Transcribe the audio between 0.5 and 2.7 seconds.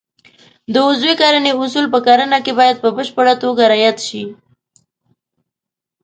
د عضوي کرنې اصول په کرنه کې